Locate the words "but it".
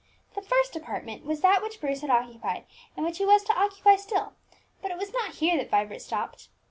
4.81-4.97